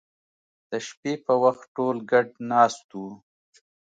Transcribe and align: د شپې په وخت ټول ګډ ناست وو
د 0.69 0.71
شپې 0.87 1.13
په 1.25 1.33
وخت 1.43 1.65
ټول 1.77 1.95
ګډ 2.11 2.27
ناست 2.51 2.87
وو 2.99 3.09